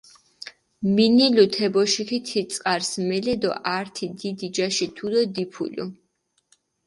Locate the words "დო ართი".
3.41-4.05